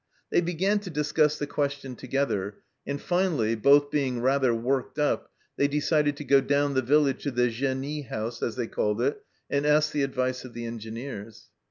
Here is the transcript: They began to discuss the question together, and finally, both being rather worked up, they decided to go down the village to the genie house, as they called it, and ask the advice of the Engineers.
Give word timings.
They 0.31 0.41
began 0.41 0.79
to 0.79 0.89
discuss 0.89 1.37
the 1.37 1.45
question 1.45 1.95
together, 1.95 2.55
and 2.87 2.99
finally, 2.99 3.53
both 3.53 3.91
being 3.91 4.19
rather 4.19 4.51
worked 4.51 4.97
up, 4.97 5.29
they 5.57 5.67
decided 5.67 6.17
to 6.17 6.23
go 6.23 6.41
down 6.41 6.73
the 6.73 6.81
village 6.81 7.21
to 7.21 7.29
the 7.29 7.49
genie 7.49 8.01
house, 8.01 8.41
as 8.41 8.55
they 8.55 8.65
called 8.65 8.99
it, 8.99 9.21
and 9.47 9.63
ask 9.63 9.91
the 9.91 10.01
advice 10.01 10.43
of 10.43 10.55
the 10.55 10.65
Engineers. 10.65 11.49